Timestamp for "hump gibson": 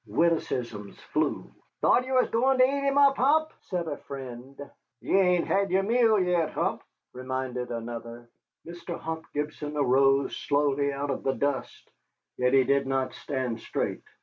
8.99-9.77